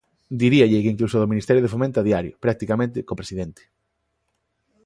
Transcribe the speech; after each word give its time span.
Diríalle 0.41 0.83
que 0.83 0.93
incluso 0.93 1.17
do 1.19 1.31
Ministerio 1.33 1.63
de 1.63 1.73
Fomento 1.73 1.97
a 1.99 2.07
diario, 2.09 2.33
practicamente, 2.45 3.05
co 3.07 3.19
presidente. 3.21 3.61